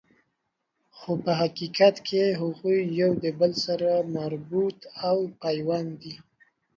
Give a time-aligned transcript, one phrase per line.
[0.97, 6.15] خو په حقیقت کی هغوی یو د بل سره مربوط او پیوند دي